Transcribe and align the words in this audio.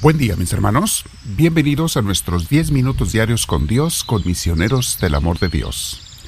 Buen 0.00 0.16
día 0.16 0.36
mis 0.36 0.52
hermanos, 0.52 1.04
bienvenidos 1.24 1.96
a 1.96 2.02
nuestros 2.02 2.48
10 2.48 2.70
minutos 2.70 3.10
diarios 3.10 3.46
con 3.46 3.66
Dios, 3.66 4.04
con 4.04 4.22
misioneros 4.24 4.96
del 5.00 5.16
amor 5.16 5.40
de 5.40 5.48
Dios. 5.48 6.22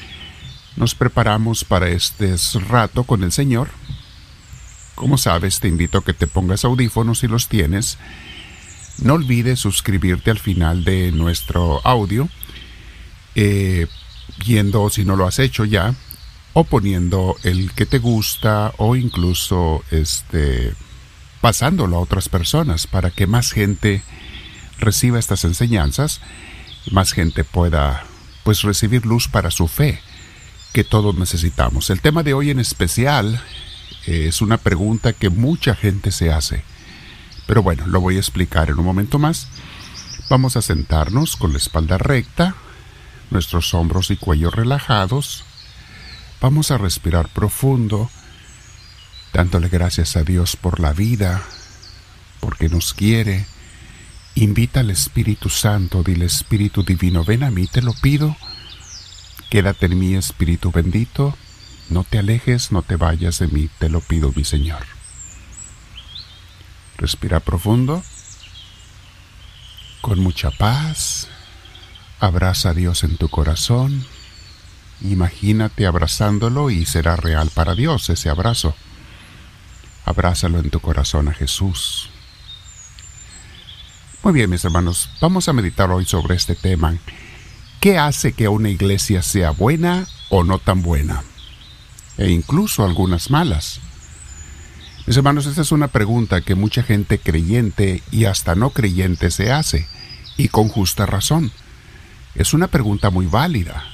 Nos 0.75 0.97
preparamos 0.97 1.63
para 1.63 1.89
este 1.89 2.35
rato 2.69 3.05
con 3.05 3.23
el 3.23 3.31
Señor. 3.31 3.69
Como 4.97 5.19
sabes, 5.19 5.61
te 5.61 5.69
invito 5.69 5.99
a 5.99 6.05
que 6.05 6.13
te 6.13 6.27
pongas 6.27 6.65
audífonos 6.65 7.21
si 7.21 7.29
los 7.29 7.47
tienes. 7.47 7.99
No 9.05 9.15
olvides 9.15 9.61
suscribirte 9.61 10.33
al 10.33 10.41
final 10.41 10.83
de 10.83 11.13
nuestro 11.13 11.81
audio, 11.87 12.29
eh, 13.37 13.87
viendo 14.45 14.91
si 14.91 15.05
no 15.05 15.15
lo 15.15 15.29
has 15.29 15.39
hecho 15.39 15.65
ya, 15.65 15.95
o 16.55 16.65
poniendo 16.65 17.37
el 17.45 17.71
que 17.71 17.87
te 17.87 18.01
gusta, 18.01 18.73
o 18.79 18.97
incluso 18.97 19.85
este 19.93 20.75
pasándolo 21.41 21.97
a 21.97 22.01
otras 22.01 22.29
personas 22.29 22.87
para 22.87 23.11
que 23.11 23.27
más 23.27 23.53
gente 23.53 24.03
reciba 24.79 25.19
estas 25.19 25.45
enseñanzas 25.45 26.21
más 26.91 27.13
gente 27.13 27.45
pueda 27.45 28.05
pues 28.43 28.63
recibir 28.63 29.05
luz 29.07 29.29
para 29.29 29.51
su 29.51 29.69
fe 29.69 30.01
que 30.73 30.85
todos 30.85 31.17
necesitamos. 31.17 31.91
El 31.91 32.01
tema 32.01 32.23
de 32.23 32.35
hoy 32.35 32.51
en 32.51 32.61
especial 32.61 33.43
eh, 34.07 34.27
es 34.29 34.41
una 34.41 34.57
pregunta 34.57 35.13
que 35.13 35.31
mucha 35.31 35.75
gente 35.75 36.11
se 36.11 36.33
hace. 36.33 36.63
Pero 37.47 37.63
bueno, 37.63 37.87
lo 37.87 38.01
voy 38.01 38.17
a 38.17 38.21
explicar 38.21 38.71
en 38.71 38.79
un 38.79 38.85
momento 38.85 39.19
más. 39.19 39.49
Vamos 40.29 40.57
a 40.57 40.63
sentarnos 40.63 41.37
con 41.37 41.53
la 41.53 41.59
espalda 41.59 41.99
recta, 41.99 42.55
nuestros 43.31 43.75
hombros 43.75 44.11
y 44.11 44.17
cuello 44.17 44.51
relajados. 44.51 45.45
Vamos 46.41 46.71
a 46.71 46.79
respirar 46.79 47.29
profundo 47.29 48.09
dándole 49.33 49.69
gracias 49.69 50.17
a 50.17 50.25
Dios 50.25 50.57
por 50.57 50.81
la 50.81 50.93
vida, 50.93 51.43
porque 52.41 52.69
nos 52.69 52.95
quiere. 52.95 53.47
Invita 54.35 54.81
al 54.81 54.91
Espíritu 54.91 55.49
Santo, 55.49 56.03
dile 56.03 56.27
Espíritu 56.27 56.83
Divino, 56.83 57.25
ven 57.25 57.43
a 57.43 57.51
mí, 57.51 57.67
te 57.67 57.83
lo 57.83 57.93
pido. 57.93 58.37
Quédate 59.51 59.87
en 59.87 59.99
mí, 59.99 60.15
Espíritu 60.15 60.71
bendito. 60.71 61.37
No 61.89 62.05
te 62.05 62.19
alejes, 62.19 62.71
no 62.71 62.83
te 62.83 62.97
vayas 62.97 63.41
de 63.41 63.49
mí, 63.49 63.69
te 63.79 63.89
lo 63.89 64.01
pido, 64.01 64.33
mi 64.35 64.45
Señor. 64.45 64.87
Respira 66.97 67.41
profundo, 67.41 68.03
con 70.01 70.21
mucha 70.21 70.51
paz. 70.51 71.29
Abraza 72.21 72.71
a 72.71 72.75
Dios 72.75 73.03
en 73.03 73.17
tu 73.17 73.29
corazón. 73.29 74.05
Imagínate 75.01 75.87
abrazándolo 75.87 76.71
y 76.71 76.85
será 76.85 77.17
real 77.17 77.51
para 77.55 77.75
Dios 77.75 78.11
ese 78.11 78.29
abrazo. 78.29 78.77
Abrázalo 80.11 80.59
en 80.59 80.71
tu 80.71 80.81
corazón 80.81 81.29
a 81.29 81.33
Jesús. 81.33 82.11
Muy 84.25 84.33
bien, 84.33 84.51
mis 84.51 84.65
hermanos, 84.65 85.09
vamos 85.21 85.49
a 85.49 85.53
meditar 85.53 85.89
hoy 85.93 86.05
sobre 86.05 86.35
este 86.35 86.57
tema. 86.57 86.99
¿Qué 87.79 87.97
hace 87.97 88.33
que 88.33 88.49
una 88.49 88.71
iglesia 88.71 89.23
sea 89.23 89.53
buena 89.53 90.09
o 90.29 90.43
no 90.43 90.59
tan 90.59 90.83
buena? 90.83 91.23
E 92.19 92.29
incluso 92.29 92.85
algunas 92.85 93.31
malas. 93.31 93.81
Mis 95.07 95.17
hermanos, 95.17 95.47
esta 95.47 95.63
es 95.63 95.71
una 95.71 95.87
pregunta 95.87 96.41
que 96.41 96.57
mucha 96.57 96.83
gente 96.83 97.21
creyente 97.21 98.03
y 98.11 98.25
hasta 98.25 98.57
no 98.57 98.71
creyente 98.71 99.31
se 99.31 99.53
hace, 99.53 99.87
y 100.37 100.49
con 100.49 100.69
justa 100.69 101.07
razón. 101.07 101.53
Es 102.35 102.53
una 102.53 102.67
pregunta 102.67 103.11
muy 103.11 103.27
válida. 103.27 103.85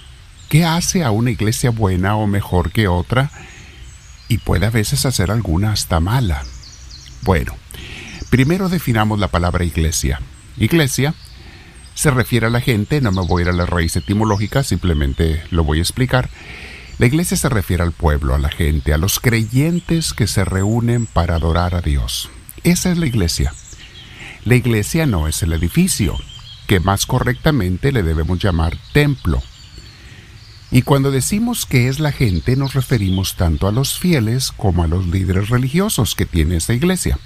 ¿Qué 0.48 0.64
hace 0.64 1.04
a 1.04 1.10
una 1.10 1.30
iglesia 1.30 1.68
buena 1.68 2.16
o 2.16 2.26
mejor 2.26 2.72
que 2.72 2.88
otra? 2.88 3.30
Y 4.28 4.38
puede 4.38 4.66
a 4.66 4.70
veces 4.70 5.06
hacer 5.06 5.30
alguna 5.30 5.72
hasta 5.72 6.00
mala. 6.00 6.42
Bueno, 7.22 7.56
primero 8.30 8.68
definamos 8.68 9.18
la 9.18 9.28
palabra 9.28 9.64
iglesia. 9.64 10.20
Iglesia 10.58 11.14
se 11.94 12.10
refiere 12.10 12.46
a 12.46 12.50
la 12.50 12.60
gente, 12.60 13.00
no 13.00 13.10
me 13.10 13.26
voy 13.26 13.42
a 13.42 13.44
ir 13.44 13.48
a 13.50 13.52
la 13.52 13.66
raíz 13.66 13.96
etimológica, 13.96 14.62
simplemente 14.62 15.42
lo 15.50 15.64
voy 15.64 15.78
a 15.78 15.82
explicar. 15.82 16.28
La 16.98 17.06
iglesia 17.06 17.36
se 17.36 17.48
refiere 17.48 17.82
al 17.82 17.92
pueblo, 17.92 18.34
a 18.34 18.38
la 18.38 18.50
gente, 18.50 18.92
a 18.92 18.98
los 18.98 19.20
creyentes 19.20 20.12
que 20.12 20.26
se 20.26 20.44
reúnen 20.44 21.06
para 21.06 21.36
adorar 21.36 21.74
a 21.74 21.80
Dios. 21.80 22.30
Esa 22.64 22.90
es 22.90 22.98
la 22.98 23.06
iglesia. 23.06 23.52
La 24.44 24.54
iglesia 24.54 25.06
no 25.06 25.26
es 25.26 25.42
el 25.42 25.52
edificio, 25.52 26.16
que 26.66 26.80
más 26.80 27.06
correctamente 27.06 27.92
le 27.92 28.02
debemos 28.02 28.38
llamar 28.38 28.76
templo. 28.92 29.42
Y 30.70 30.82
cuando 30.82 31.10
decimos 31.10 31.64
que 31.64 31.88
es 31.88 32.00
la 32.00 32.12
gente 32.12 32.56
nos 32.56 32.74
referimos 32.74 33.36
tanto 33.36 33.68
a 33.68 33.72
los 33.72 33.98
fieles 33.98 34.50
como 34.50 34.82
a 34.82 34.88
los 34.88 35.06
líderes 35.06 35.48
religiosos 35.48 36.14
que 36.14 36.26
tiene 36.26 36.56
esta 36.56 36.74
iglesia, 36.74 37.18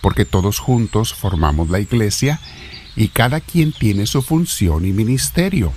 porque 0.00 0.24
todos 0.24 0.58
juntos 0.58 1.14
formamos 1.14 1.70
la 1.70 1.78
iglesia 1.78 2.40
y 2.96 3.08
cada 3.08 3.40
quien 3.40 3.72
tiene 3.72 4.06
su 4.06 4.20
función 4.22 4.84
y 4.84 4.92
ministerio. 4.92 5.72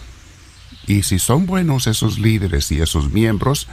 Y 0.88 1.04
si 1.04 1.20
son 1.20 1.46
buenos 1.46 1.88
esos 1.88 2.20
líderes 2.20 2.72
y 2.72 2.82
esos 2.82 3.12
miembros, 3.12 3.68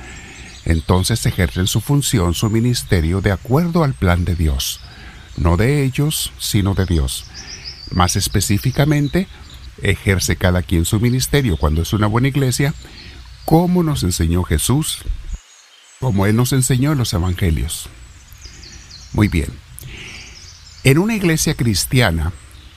entonces 0.65 1.25
ejercen 1.27 1.67
su 1.67 1.81
función, 1.81 2.35
su 2.35 2.51
ministerio 2.51 3.21
de 3.21 3.33
acuerdo 3.33 3.83
al 3.83 3.95
plan 3.95 4.25
de 4.25 4.37
Dios, 4.37 4.81
no 5.37 5.57
de 5.57 5.85
ellos, 5.85 6.33
sino 6.39 6.75
de 6.75 6.87
Dios. 6.87 7.25
Más 7.91 8.17
específicamente, 8.17 9.27
ejerce 9.83 10.37
cada 10.37 10.63
quien 10.63 10.85
su 10.85 11.01
ministerio 11.01 11.57
cuando 11.57 11.83
es 11.83 11.93
una 11.93 12.07
buena 12.07 12.29
iglesia, 12.29 12.75
como 13.45 13.83
nos 13.83 14.03
enseñó 14.03 14.43
Jesús, 14.45 14.99
como 16.01 16.27
Él 16.27 16.37
nos 16.37 16.53
enseñó 16.53 16.93
en 16.93 16.99
los 16.99 17.13
Evangelios. 17.13 17.89
Muy 19.13 19.29
bien. 19.29 19.49
En 20.85 20.99
una 20.99 21.15
iglesia 21.15 21.55
cristiana, 21.55 22.33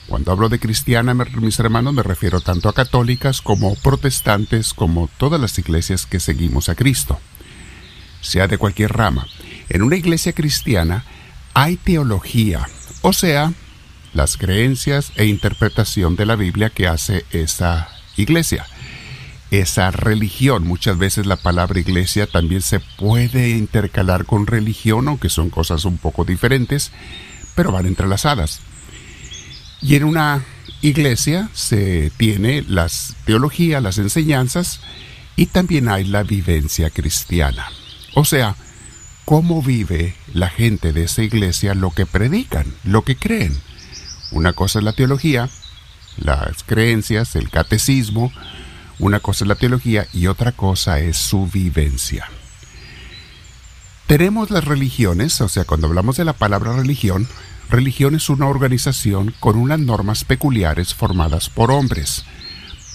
cuando 0.06 0.30
hablo 0.30 0.48
de 0.48 0.60
cristiana, 0.60 1.14
mis 1.14 1.58
hermanos, 1.58 1.94
me 1.94 2.02
refiero 2.02 2.40
tanto 2.40 2.68
a 2.68 2.72
católicas 2.72 3.40
como 3.40 3.74
protestantes, 3.76 4.74
como 4.74 5.08
todas 5.18 5.40
las 5.40 5.58
iglesias 5.58 6.06
que 6.06 6.20
seguimos 6.20 6.68
a 6.68 6.76
Cristo, 6.76 7.18
sea 8.20 8.46
de 8.46 8.58
cualquier 8.58 8.92
rama. 8.92 9.26
En 9.68 9.82
una 9.82 9.96
iglesia 9.96 10.32
cristiana 10.32 11.04
hay 11.54 11.76
teología, 11.76 12.68
o 13.02 13.12
sea, 13.12 13.52
las 14.12 14.36
creencias 14.36 15.10
e 15.16 15.26
interpretación 15.26 16.14
de 16.14 16.26
la 16.26 16.36
Biblia 16.36 16.70
que 16.70 16.86
hace 16.86 17.24
esa 17.32 17.88
iglesia 18.16 18.66
esa 19.50 19.90
religión. 19.90 20.66
Muchas 20.66 20.98
veces 20.98 21.26
la 21.26 21.36
palabra 21.36 21.78
iglesia 21.78 22.26
también 22.26 22.62
se 22.62 22.80
puede 22.80 23.50
intercalar 23.50 24.24
con 24.24 24.46
religión, 24.46 25.08
aunque 25.08 25.28
son 25.28 25.50
cosas 25.50 25.84
un 25.84 25.98
poco 25.98 26.24
diferentes, 26.24 26.92
pero 27.54 27.72
van 27.72 27.86
entrelazadas. 27.86 28.60
Y 29.80 29.94
en 29.94 30.04
una 30.04 30.44
iglesia 30.82 31.48
se 31.52 32.10
tiene 32.16 32.62
las 32.62 33.14
teología, 33.24 33.80
las 33.80 33.98
enseñanzas 33.98 34.80
y 35.36 35.46
también 35.46 35.88
hay 35.88 36.04
la 36.04 36.22
vivencia 36.22 36.90
cristiana. 36.90 37.66
O 38.14 38.24
sea, 38.24 38.56
cómo 39.24 39.62
vive 39.62 40.14
la 40.32 40.48
gente 40.48 40.92
de 40.92 41.04
esa 41.04 41.22
iglesia 41.22 41.74
lo 41.74 41.90
que 41.90 42.06
predican, 42.06 42.66
lo 42.84 43.02
que 43.02 43.16
creen. 43.16 43.56
Una 44.30 44.52
cosa 44.54 44.78
es 44.78 44.84
la 44.84 44.92
teología, 44.92 45.48
las 46.16 46.62
creencias, 46.64 47.36
el 47.36 47.50
catecismo, 47.50 48.32
una 48.98 49.20
cosa 49.20 49.44
es 49.44 49.48
la 49.48 49.54
teología 49.56 50.06
y 50.12 50.26
otra 50.26 50.52
cosa 50.52 51.00
es 51.00 51.16
su 51.16 51.46
vivencia. 51.46 52.28
Tenemos 54.06 54.50
las 54.50 54.64
religiones, 54.64 55.40
o 55.40 55.48
sea, 55.48 55.64
cuando 55.64 55.88
hablamos 55.88 56.16
de 56.16 56.24
la 56.24 56.32
palabra 56.32 56.76
religión, 56.76 57.28
religión 57.68 58.14
es 58.14 58.28
una 58.30 58.46
organización 58.46 59.34
con 59.40 59.56
unas 59.56 59.80
normas 59.80 60.24
peculiares 60.24 60.94
formadas 60.94 61.50
por 61.50 61.70
hombres. 61.70 62.24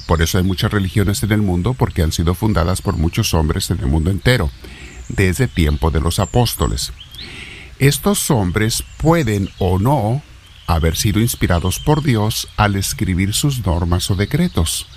Por 0.08 0.22
eso 0.22 0.38
hay 0.38 0.44
muchas 0.44 0.72
religiones 0.72 1.22
en 1.24 1.34
el 1.34 1.42
mundo, 1.42 1.74
porque 1.74 2.02
han 2.02 2.12
sido 2.12 2.34
fundadas 2.34 2.82
por 2.82 2.98
muchos 2.98 3.34
hombres 3.34 3.70
en 3.70 3.80
el 3.80 3.88
mundo 3.88 4.10
entero, 4.10 4.50
desde 5.10 5.48
tiempo 5.48 5.92
de 5.92 6.00
los 6.00 6.20
apóstoles. 6.20 6.94
Estos 7.78 8.32
hombres 8.32 8.84
pueden 8.98 9.50
o 9.60 9.80
no 9.80 10.24
haber 10.66 10.96
sido 10.96 11.20
inspirados 11.20 11.80
por 11.80 12.04
Dios 12.04 12.48
al 12.56 12.76
escribir 12.78 13.34
sus 13.34 13.66
normas 13.66 14.10
o 14.10 14.16
decretos 14.16 14.88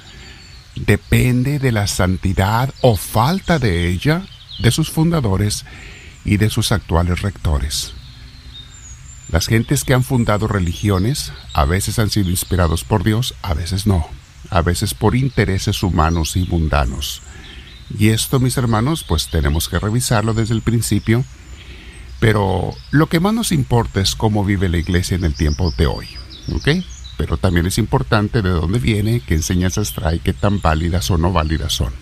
depende 0.77 1.59
de 1.59 1.73
la 1.73 1.87
santidad 1.87 2.73
o 2.81 2.97
falta 2.97 3.59
de 3.59 3.89
ella 3.89 4.23
de 4.59 4.71
sus 4.71 4.91
fundadores 4.91 5.65
y 6.25 6.37
de 6.37 6.51
sus 6.51 6.73
actuales 6.73 7.23
rectores. 7.23 7.95
Las 9.31 9.47
gentes 9.47 9.85
que 9.85 9.95
han 9.95 10.05
fundado 10.05 10.47
religiones 10.47 11.33
a 11.55 11.65
veces 11.65 11.99
han 11.99 12.11
sido 12.11 12.31
inspirados 12.31 12.85
por 12.85 13.03
Dios, 13.03 13.35
a 13.43 13.55
veces 13.55 13.87
no, 13.87 14.07
a 14.51 14.63
veces 14.63 14.95
por 14.95 15.17
intereses 15.17 15.83
humanos 15.83 16.37
y 16.37 16.45
mundanos. 16.45 17.23
Y 17.99 18.09
esto, 18.09 18.41
mis 18.41 18.57
hermanos, 18.57 19.05
pues 19.05 19.29
tenemos 19.29 19.69
que 19.69 19.79
revisarlo 19.79 20.35
desde 20.35 20.55
el 20.55 20.63
principio, 20.63 21.25
pero 22.21 22.75
lo 22.91 23.09
que 23.09 23.21
más 23.21 23.35
nos 23.35 23.53
importa 23.53 24.01
es 24.01 24.15
cómo 24.15 24.45
vive 24.45 24.69
la 24.69 24.79
iglesia 24.79 25.17
en 25.17 25.25
el 25.25 25.35
tiempo 25.35 25.73
de 25.77 25.87
hoy. 25.87 26.09
¿Ok? 26.53 26.69
Pero 27.17 27.37
también 27.37 27.67
es 27.67 27.79
importante 27.79 28.43
de 28.43 28.51
dónde 28.51 28.79
viene, 28.79 29.21
qué 29.21 29.35
enseñanzas 29.35 29.93
trae, 29.93 30.19
qué 30.19 30.33
tan 30.33 30.61
válidas 30.61 31.11
o 31.11 31.19
no 31.19 31.33
válidas 31.33 31.73
son. 31.73 31.93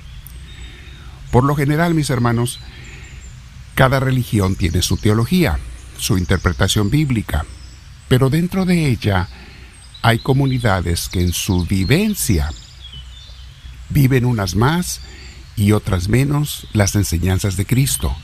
Por 1.30 1.44
lo 1.44 1.54
general, 1.54 1.94
mis 1.94 2.10
hermanos, 2.10 2.60
cada 3.74 4.00
religión 4.00 4.56
tiene 4.56 4.82
su 4.82 4.96
teología, 4.96 5.58
su 5.98 6.18
interpretación 6.18 6.90
bíblica, 6.90 7.44
pero 8.08 8.30
dentro 8.30 8.64
de 8.64 8.88
ella 8.88 9.28
hay 10.02 10.18
comunidades 10.18 11.08
que 11.08 11.20
en 11.20 11.32
su 11.32 11.64
vivencia 11.64 12.50
viven 13.88 14.24
unas 14.24 14.56
más 14.56 15.00
y 15.56 15.72
otras 15.72 16.08
menos 16.08 16.66
las 16.72 16.94
enseñanzas 16.96 17.56
de 17.56 17.66
Cristo. 17.66 18.14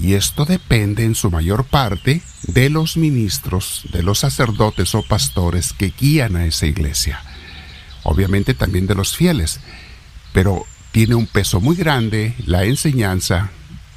Y 0.00 0.14
esto 0.14 0.44
depende 0.44 1.04
en 1.04 1.14
su 1.14 1.30
mayor 1.30 1.64
parte 1.64 2.22
de 2.44 2.70
los 2.70 2.96
ministros, 2.96 3.82
de 3.92 4.02
los 4.02 4.20
sacerdotes 4.20 4.94
o 4.94 5.02
pastores 5.02 5.72
que 5.72 5.92
guían 5.98 6.36
a 6.36 6.46
esa 6.46 6.66
iglesia. 6.66 7.22
Obviamente 8.04 8.54
también 8.54 8.86
de 8.86 8.94
los 8.94 9.16
fieles, 9.16 9.60
pero 10.32 10.64
tiene 10.92 11.16
un 11.16 11.26
peso 11.26 11.60
muy 11.60 11.74
grande 11.74 12.34
la 12.46 12.64
enseñanza, 12.64 13.50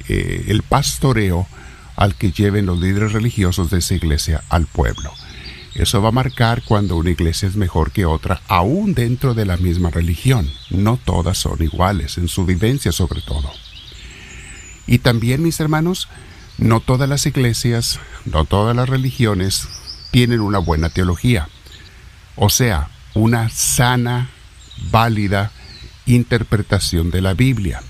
eh, 0.08 0.46
el 0.48 0.62
pastoreo 0.62 1.46
al 1.94 2.16
que 2.16 2.32
lleven 2.32 2.66
los 2.66 2.80
líderes 2.80 3.12
religiosos 3.12 3.70
de 3.70 3.78
esa 3.78 3.94
iglesia 3.94 4.42
al 4.48 4.66
pueblo. 4.66 5.12
Eso 5.74 6.02
va 6.02 6.08
a 6.08 6.12
marcar 6.12 6.62
cuando 6.64 6.96
una 6.96 7.10
iglesia 7.10 7.48
es 7.48 7.56
mejor 7.56 7.92
que 7.92 8.04
otra, 8.04 8.42
aún 8.48 8.92
dentro 8.92 9.34
de 9.34 9.46
la 9.46 9.56
misma 9.56 9.90
religión. 9.90 10.50
No 10.70 10.98
todas 11.02 11.38
son 11.38 11.62
iguales, 11.62 12.18
en 12.18 12.28
su 12.28 12.44
vivencia 12.44 12.92
sobre 12.92 13.22
todo. 13.22 13.50
Y 14.86 14.98
también, 14.98 15.42
mis 15.42 15.60
hermanos, 15.60 16.08
no 16.58 16.80
todas 16.80 17.08
las 17.08 17.26
iglesias, 17.26 18.00
no 18.24 18.44
todas 18.44 18.76
las 18.76 18.88
religiones 18.88 19.68
tienen 20.10 20.40
una 20.40 20.58
buena 20.58 20.90
teología. 20.90 21.48
O 22.36 22.50
sea, 22.50 22.88
una 23.14 23.48
sana, 23.48 24.30
válida 24.90 25.52
interpretación 26.06 27.10
de 27.10 27.20
la 27.20 27.34
Biblia. 27.34 27.82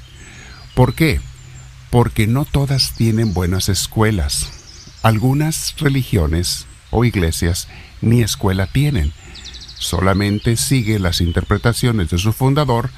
¿Por 0.74 0.94
qué? 0.94 1.20
Porque 1.90 2.26
no 2.26 2.44
todas 2.44 2.94
tienen 2.94 3.34
buenas 3.34 3.68
escuelas. 3.68 4.50
Algunas 5.02 5.74
religiones 5.78 6.66
o 6.90 7.04
iglesias 7.04 7.68
ni 8.00 8.22
escuela 8.22 8.66
tienen. 8.66 9.12
Solamente 9.78 10.56
sigue 10.56 10.98
las 10.98 11.20
interpretaciones 11.20 12.10
de 12.10 12.18
su 12.18 12.32
fundador, 12.32 12.90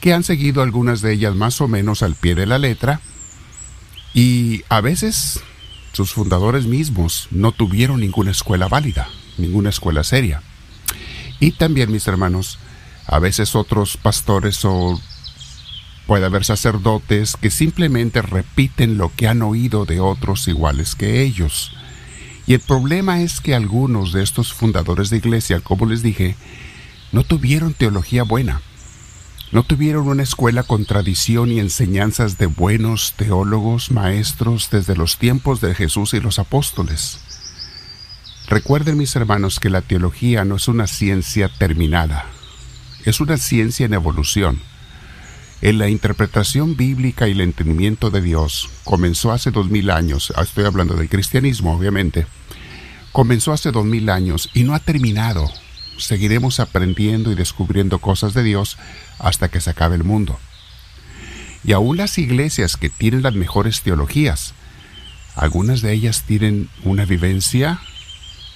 que 0.00 0.12
han 0.12 0.24
seguido 0.24 0.62
algunas 0.62 1.02
de 1.02 1.12
ellas 1.12 1.34
más 1.34 1.60
o 1.60 1.68
menos 1.68 2.02
al 2.02 2.14
pie 2.14 2.34
de 2.34 2.46
la 2.46 2.58
letra, 2.58 3.00
y 4.14 4.62
a 4.68 4.80
veces 4.80 5.40
sus 5.92 6.12
fundadores 6.12 6.66
mismos 6.66 7.28
no 7.30 7.52
tuvieron 7.52 8.00
ninguna 8.00 8.30
escuela 8.30 8.68
válida, 8.68 9.08
ninguna 9.38 9.70
escuela 9.70 10.04
seria. 10.04 10.42
Y 11.38 11.52
también, 11.52 11.90
mis 11.90 12.06
hermanos, 12.06 12.58
a 13.06 13.18
veces 13.18 13.54
otros 13.54 13.96
pastores 13.96 14.64
o 14.64 15.00
puede 16.06 16.26
haber 16.26 16.44
sacerdotes 16.44 17.36
que 17.36 17.50
simplemente 17.50 18.20
repiten 18.20 18.98
lo 18.98 19.12
que 19.14 19.28
han 19.28 19.42
oído 19.42 19.84
de 19.84 20.00
otros 20.00 20.48
iguales 20.48 20.94
que 20.94 21.22
ellos. 21.22 21.72
Y 22.46 22.54
el 22.54 22.60
problema 22.60 23.20
es 23.20 23.40
que 23.40 23.54
algunos 23.54 24.12
de 24.12 24.22
estos 24.22 24.52
fundadores 24.52 25.10
de 25.10 25.18
iglesia, 25.18 25.60
como 25.60 25.86
les 25.86 26.02
dije, 26.02 26.34
no 27.12 27.22
tuvieron 27.22 27.74
teología 27.74 28.24
buena. 28.24 28.60
No 29.52 29.64
tuvieron 29.64 30.06
una 30.06 30.22
escuela 30.22 30.62
con 30.62 30.84
tradición 30.84 31.50
y 31.50 31.58
enseñanzas 31.58 32.38
de 32.38 32.46
buenos 32.46 33.14
teólogos, 33.16 33.90
maestros 33.90 34.70
desde 34.70 34.94
los 34.94 35.18
tiempos 35.18 35.60
de 35.60 35.74
Jesús 35.74 36.14
y 36.14 36.20
los 36.20 36.38
apóstoles. 36.38 37.18
Recuerden 38.46 38.96
mis 38.96 39.14
hermanos 39.16 39.58
que 39.58 39.68
la 39.68 39.80
teología 39.80 40.44
no 40.44 40.54
es 40.54 40.68
una 40.68 40.86
ciencia 40.86 41.48
terminada, 41.48 42.26
es 43.04 43.20
una 43.20 43.38
ciencia 43.38 43.86
en 43.86 43.94
evolución. 43.94 44.60
En 45.62 45.78
la 45.78 45.88
interpretación 45.88 46.76
bíblica 46.76 47.26
y 47.26 47.32
el 47.32 47.40
entendimiento 47.40 48.10
de 48.10 48.22
Dios 48.22 48.70
comenzó 48.84 49.32
hace 49.32 49.50
dos 49.50 49.68
mil 49.68 49.90
años, 49.90 50.32
estoy 50.40 50.64
hablando 50.64 50.94
del 50.94 51.08
cristianismo 51.08 51.76
obviamente, 51.76 52.26
comenzó 53.10 53.52
hace 53.52 53.72
dos 53.72 53.84
mil 53.84 54.10
años 54.10 54.48
y 54.54 54.62
no 54.62 54.74
ha 54.74 54.78
terminado. 54.78 55.50
Seguiremos 56.00 56.60
aprendiendo 56.60 57.30
y 57.30 57.34
descubriendo 57.34 57.98
cosas 57.98 58.34
de 58.34 58.42
Dios 58.42 58.78
hasta 59.18 59.48
que 59.48 59.60
se 59.60 59.70
acabe 59.70 59.96
el 59.96 60.04
mundo. 60.04 60.38
Y 61.62 61.72
aún 61.72 61.98
las 61.98 62.18
iglesias 62.18 62.76
que 62.76 62.88
tienen 62.88 63.22
las 63.22 63.34
mejores 63.34 63.82
teologías, 63.82 64.54
algunas 65.36 65.82
de 65.82 65.92
ellas 65.92 66.24
tienen 66.26 66.68
una 66.82 67.04
vivencia 67.04 67.80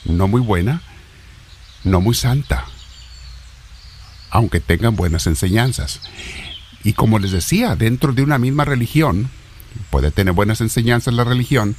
no 0.04 0.28
muy 0.28 0.40
buena, 0.40 0.82
no 1.82 2.00
muy 2.00 2.14
santa, 2.14 2.64
aunque 4.30 4.60
tengan 4.60 4.96
buenas 4.96 5.26
enseñanzas. 5.26 6.00
Y 6.82 6.94
como 6.94 7.18
les 7.18 7.30
decía, 7.30 7.76
dentro 7.76 8.12
de 8.12 8.22
una 8.22 8.38
misma 8.38 8.64
religión, 8.64 9.30
puede 9.90 10.10
tener 10.10 10.34
buenas 10.34 10.60
enseñanzas 10.60 11.14
la 11.14 11.24
religión, 11.24 11.76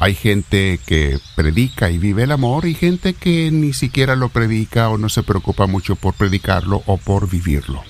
hay 0.00 0.14
gente 0.14 0.80
que 0.86 1.20
predica 1.36 1.90
y 1.90 1.98
vive 1.98 2.22
el 2.22 2.32
amor 2.32 2.64
y 2.64 2.72
gente 2.74 3.12
que 3.12 3.50
ni 3.50 3.74
siquiera 3.74 4.16
lo 4.16 4.30
predica 4.30 4.88
o 4.88 4.96
no 4.96 5.10
se 5.10 5.22
preocupa 5.22 5.66
mucho 5.66 5.94
por 5.94 6.14
predicarlo 6.14 6.82
o 6.86 6.96
por 6.96 7.28
vivirlo. 7.28 7.84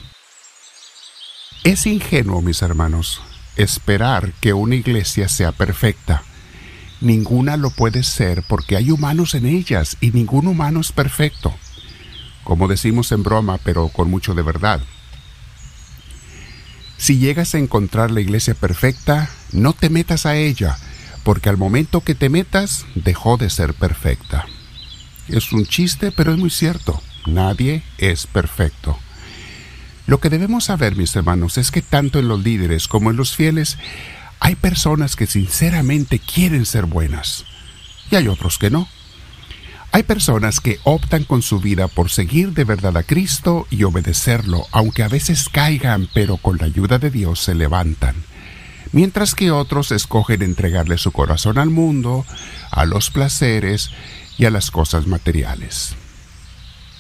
Es 1.62 1.86
ingenuo, 1.86 2.42
mis 2.42 2.62
hermanos, 2.62 3.22
esperar 3.54 4.32
que 4.40 4.52
una 4.52 4.74
iglesia 4.74 5.28
sea 5.28 5.52
perfecta. 5.52 6.24
Ninguna 7.00 7.56
lo 7.56 7.70
puede 7.70 8.02
ser 8.02 8.42
porque 8.42 8.76
hay 8.76 8.90
humanos 8.90 9.36
en 9.36 9.46
ellas 9.46 9.96
y 10.00 10.10
ningún 10.10 10.48
humano 10.48 10.80
es 10.80 10.90
perfecto. 10.90 11.54
Como 12.42 12.66
decimos 12.66 13.12
en 13.12 13.22
broma, 13.22 13.58
pero 13.62 13.86
con 13.88 14.10
mucho 14.10 14.34
de 14.34 14.42
verdad. 14.42 14.80
Si 16.96 17.18
llegas 17.18 17.54
a 17.54 17.58
encontrar 17.58 18.10
la 18.10 18.20
iglesia 18.20 18.54
perfecta, 18.54 19.30
no 19.52 19.74
te 19.74 19.90
metas 19.90 20.26
a 20.26 20.34
ella, 20.34 20.76
porque 21.31 21.49
al 21.49 21.56
momento 21.56 22.00
que 22.00 22.17
te 22.17 22.29
metas 22.29 22.87
dejó 22.97 23.37
de 23.37 23.50
ser 23.50 23.73
perfecta. 23.73 24.47
Es 25.29 25.53
un 25.53 25.65
chiste, 25.65 26.11
pero 26.11 26.32
es 26.32 26.38
muy 26.38 26.50
cierto. 26.50 27.00
Nadie 27.25 27.85
es 27.99 28.27
perfecto. 28.27 28.99
Lo 30.09 30.19
que 30.19 30.29
debemos 30.29 30.65
saber, 30.65 30.97
mis 30.97 31.15
hermanos, 31.15 31.56
es 31.56 31.71
que 31.71 31.82
tanto 31.82 32.19
en 32.19 32.27
los 32.27 32.43
líderes 32.43 32.88
como 32.88 33.12
en 33.12 33.17
los 33.17 33.37
fieles 33.37 33.79
hay 34.41 34.56
personas 34.56 35.15
que 35.15 35.29
sinceramente 35.29 36.19
quieren 36.19 36.67
ser 36.67 36.87
buenas 36.87 37.44
y 38.11 38.17
hay 38.17 38.27
otros 38.27 38.59
que 38.59 38.71
no. 38.71 38.88
Hay 39.93 40.03
personas 40.03 40.59
que 40.59 40.81
optan 40.82 41.23
con 41.23 41.43
su 41.43 41.61
vida 41.61 41.87
por 41.87 42.11
seguir 42.11 42.55
de 42.55 42.65
verdad 42.65 42.97
a 42.97 43.05
Cristo 43.05 43.69
y 43.71 43.85
obedecerlo, 43.85 44.67
aunque 44.73 45.05
a 45.05 45.09
veces 45.09 45.49
caigan, 45.49 46.09
pero 46.12 46.38
con 46.38 46.59
la 46.59 46.65
ayuda 46.65 46.99
de 46.99 47.12
Dios 47.12 47.39
se 47.39 47.55
levantan 47.55 48.17
mientras 48.93 49.35
que 49.35 49.51
otros 49.51 49.93
escogen 49.93 50.43
entregarle 50.43 50.99
su 50.99 51.13
corazón 51.13 51.59
al 51.59 51.70
mundo, 51.70 52.25
a 52.70 52.85
los 52.85 53.11
placeres 53.11 53.91
y 54.39 54.44
a 54.47 54.51
las 54.51 54.70
cosas 54.70 55.06
materiales. 55.06 55.94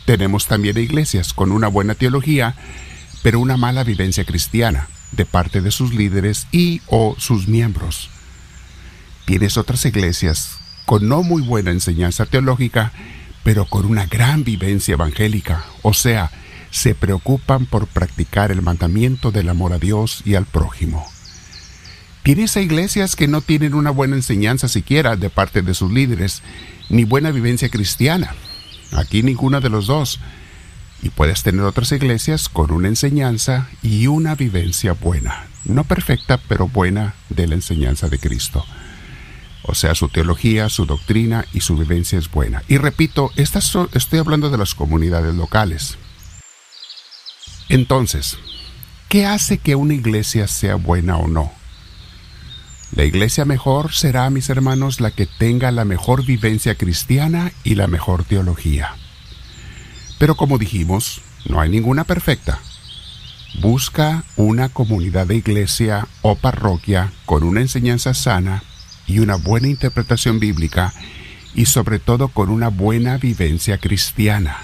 Tenemos 0.06 0.46
también 0.46 0.78
iglesias 0.78 1.32
con 1.32 1.52
una 1.52 1.68
buena 1.68 1.94
teología, 1.94 2.54
pero 3.22 3.40
una 3.40 3.56
mala 3.56 3.84
vivencia 3.84 4.24
cristiana 4.24 4.88
de 5.12 5.24
parte 5.24 5.60
de 5.60 5.70
sus 5.70 5.94
líderes 5.94 6.46
y 6.52 6.80
o 6.86 7.14
sus 7.18 7.48
miembros. 7.48 8.10
Tienes 9.24 9.56
otras 9.56 9.84
iglesias 9.84 10.58
con 10.86 11.08
no 11.08 11.22
muy 11.22 11.42
buena 11.42 11.70
enseñanza 11.70 12.26
teológica, 12.26 12.92
pero 13.44 13.66
con 13.66 13.86
una 13.86 14.06
gran 14.06 14.44
vivencia 14.44 14.94
evangélica, 14.94 15.64
o 15.82 15.94
sea, 15.94 16.30
se 16.70 16.94
preocupan 16.94 17.66
por 17.66 17.86
practicar 17.86 18.50
el 18.50 18.62
mandamiento 18.62 19.30
del 19.30 19.48
amor 19.48 19.72
a 19.72 19.78
Dios 19.78 20.22
y 20.24 20.34
al 20.34 20.46
prójimo. 20.46 21.06
Tienes 22.22 22.56
a 22.56 22.60
iglesias 22.60 23.16
que 23.16 23.28
no 23.28 23.40
tienen 23.40 23.74
una 23.74 23.90
buena 23.90 24.16
enseñanza 24.16 24.68
siquiera 24.68 25.16
de 25.16 25.30
parte 25.30 25.62
de 25.62 25.74
sus 25.74 25.90
líderes, 25.90 26.42
ni 26.90 27.04
buena 27.04 27.30
vivencia 27.30 27.70
cristiana. 27.70 28.34
Aquí 28.92 29.22
ninguna 29.22 29.60
de 29.60 29.70
los 29.70 29.86
dos. 29.86 30.20
Y 31.02 31.08
puedes 31.08 31.42
tener 31.42 31.62
otras 31.62 31.92
iglesias 31.92 32.50
con 32.50 32.72
una 32.72 32.88
enseñanza 32.88 33.68
y 33.82 34.06
una 34.06 34.34
vivencia 34.34 34.92
buena. 34.92 35.46
No 35.64 35.84
perfecta, 35.84 36.38
pero 36.46 36.68
buena 36.68 37.14
de 37.30 37.46
la 37.46 37.54
enseñanza 37.54 38.08
de 38.08 38.18
Cristo. 38.18 38.66
O 39.62 39.74
sea, 39.74 39.94
su 39.94 40.08
teología, 40.08 40.68
su 40.68 40.84
doctrina 40.84 41.46
y 41.54 41.60
su 41.60 41.76
vivencia 41.76 42.18
es 42.18 42.30
buena. 42.30 42.62
Y 42.68 42.76
repito, 42.76 43.30
estas 43.36 43.74
estoy 43.94 44.18
hablando 44.18 44.50
de 44.50 44.58
las 44.58 44.74
comunidades 44.74 45.34
locales. 45.34 45.96
Entonces, 47.70 48.36
¿qué 49.08 49.26
hace 49.26 49.56
que 49.58 49.74
una 49.74 49.94
iglesia 49.94 50.48
sea 50.48 50.74
buena 50.74 51.16
o 51.16 51.28
no? 51.28 51.59
La 52.92 53.04
iglesia 53.04 53.44
mejor 53.44 53.92
será, 53.92 54.28
mis 54.30 54.50
hermanos, 54.50 55.00
la 55.00 55.12
que 55.12 55.26
tenga 55.26 55.70
la 55.70 55.84
mejor 55.84 56.24
vivencia 56.24 56.74
cristiana 56.74 57.52
y 57.62 57.76
la 57.76 57.86
mejor 57.86 58.24
teología. 58.24 58.94
Pero 60.18 60.34
como 60.34 60.58
dijimos, 60.58 61.22
no 61.48 61.60
hay 61.60 61.70
ninguna 61.70 62.04
perfecta. 62.04 62.58
Busca 63.60 64.24
una 64.36 64.68
comunidad 64.68 65.26
de 65.26 65.36
iglesia 65.36 66.08
o 66.22 66.34
parroquia 66.34 67.12
con 67.26 67.42
una 67.42 67.60
enseñanza 67.60 68.12
sana 68.12 68.62
y 69.06 69.20
una 69.20 69.36
buena 69.36 69.68
interpretación 69.68 70.40
bíblica 70.40 70.92
y 71.54 71.66
sobre 71.66 71.98
todo 71.98 72.28
con 72.28 72.48
una 72.48 72.68
buena 72.68 73.18
vivencia 73.18 73.78
cristiana. 73.78 74.58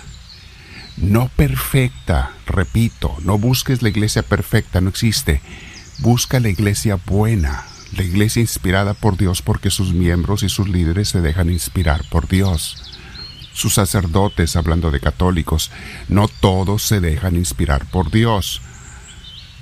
No 0.96 1.28
perfecta, 1.28 2.32
repito, 2.46 3.16
no 3.22 3.38
busques 3.38 3.82
la 3.82 3.88
iglesia 3.88 4.22
perfecta, 4.22 4.80
no 4.80 4.88
existe. 4.88 5.42
Busca 5.98 6.40
la 6.40 6.48
iglesia 6.48 6.96
buena, 6.96 7.64
la 7.96 8.04
iglesia 8.04 8.40
inspirada 8.40 8.94
por 8.94 9.16
Dios 9.16 9.42
porque 9.42 9.70
sus 9.70 9.92
miembros 9.92 10.42
y 10.42 10.48
sus 10.48 10.68
líderes 10.68 11.08
se 11.08 11.20
dejan 11.20 11.50
inspirar 11.50 12.02
por 12.10 12.28
Dios. 12.28 12.82
sus 13.52 13.72
sacerdotes, 13.72 14.54
hablando 14.54 14.90
de 14.90 15.00
católicos, 15.00 15.70
no 16.08 16.28
todos 16.28 16.82
se 16.82 17.00
dejan 17.00 17.36
inspirar 17.36 17.86
por 17.86 18.10
Dios. 18.10 18.60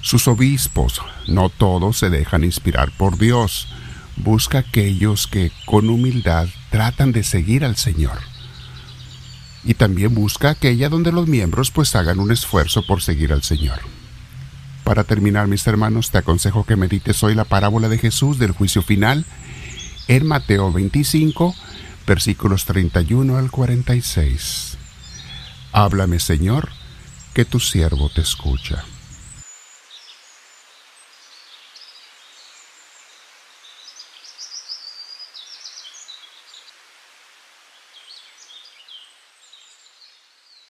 Sus 0.00 0.26
obispos, 0.26 1.00
no 1.28 1.48
todos 1.48 1.98
se 1.98 2.10
dejan 2.10 2.42
inspirar 2.42 2.90
por 2.90 3.18
Dios. 3.18 3.68
Busca 4.16 4.58
aquellos 4.58 5.28
que 5.28 5.52
con 5.64 5.90
humildad 5.90 6.48
tratan 6.70 7.12
de 7.12 7.22
seguir 7.22 7.64
al 7.64 7.76
Señor. 7.76 8.18
Y 9.62 9.74
también 9.74 10.12
busca 10.12 10.50
aquella 10.50 10.88
donde 10.88 11.12
los 11.12 11.28
miembros 11.28 11.70
pues 11.70 11.94
hagan 11.94 12.18
un 12.18 12.32
esfuerzo 12.32 12.84
por 12.84 13.00
seguir 13.00 13.32
al 13.32 13.44
Señor. 13.44 13.93
Para 14.84 15.04
terminar, 15.04 15.48
mis 15.48 15.66
hermanos, 15.66 16.10
te 16.10 16.18
aconsejo 16.18 16.64
que 16.64 16.76
medites 16.76 17.22
hoy 17.22 17.34
la 17.34 17.44
parábola 17.44 17.88
de 17.88 17.98
Jesús 17.98 18.38
del 18.38 18.52
juicio 18.52 18.82
final 18.82 19.24
en 20.08 20.26
Mateo 20.26 20.70
25, 20.70 21.54
versículos 22.06 22.66
31 22.66 23.38
al 23.38 23.50
46. 23.50 24.76
Háblame, 25.72 26.20
Señor, 26.20 26.68
que 27.32 27.46
tu 27.46 27.60
siervo 27.60 28.10
te 28.10 28.20
escucha. 28.20 28.84